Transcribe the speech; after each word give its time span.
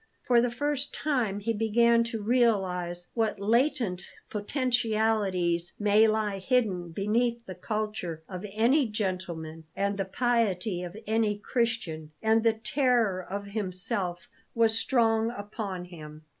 For 0.23 0.41
the 0.41 0.49
first 0.49 0.95
time 0.95 1.41
he 1.41 1.53
began 1.53 2.03
to 2.05 2.23
realize 2.23 3.11
what 3.13 3.39
latent 3.39 4.09
potentialities 4.31 5.75
may 5.77 6.07
lie 6.07 6.39
hidden 6.39 6.89
beneath 6.91 7.45
the 7.45 7.53
culture 7.53 8.23
of 8.27 8.43
any 8.51 8.87
gentleman 8.87 9.65
and 9.75 9.99
the 9.99 10.05
piety 10.05 10.81
of 10.81 10.97
any 11.05 11.37
Christian; 11.37 12.09
and 12.19 12.41
the 12.43 12.53
terror 12.53 13.21
of 13.23 13.45
himself 13.45 14.27
was 14.55 14.75
strong 14.79 15.29
upon 15.37 15.85
him. 15.85 16.25